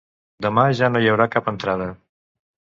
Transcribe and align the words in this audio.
Demà 0.45 0.63
ja 0.79 0.89
no 0.95 1.03
hi 1.05 1.11
haurà 1.13 1.29
cap 1.37 1.53
entrada 1.55 1.93